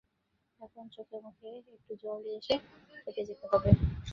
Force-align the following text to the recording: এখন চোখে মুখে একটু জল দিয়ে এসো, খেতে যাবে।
এখন 0.59 0.85
চোখে 0.95 1.17
মুখে 1.25 1.49
একটু 1.75 1.93
জল 2.03 2.17
দিয়ে 2.23 2.39
এসো, 2.39 2.55
খেতে 3.03 3.21
যাবে। 3.29 3.69